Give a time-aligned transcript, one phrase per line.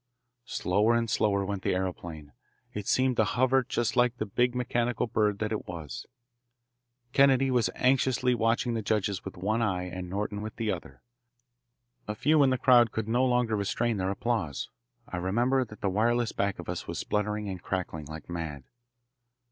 [0.47, 2.31] Slower and slower went the aeroplane.
[2.73, 6.07] It seemed to hover just like the big mechanical bird that it was.
[7.13, 11.03] Kennedy was anxiously watching the judges with one eye and Norton with the other.
[12.07, 14.71] A few in the crowd could no longer restrain their applause.
[15.07, 18.63] I remember that the wireless back of us was spluttering and crackling like mad.